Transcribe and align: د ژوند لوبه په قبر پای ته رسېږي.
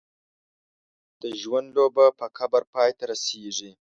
د 1.21 1.23
ژوند 1.41 1.67
لوبه 1.77 2.05
په 2.19 2.25
قبر 2.37 2.61
پای 2.73 2.89
ته 2.97 3.03
رسېږي. 3.11 3.71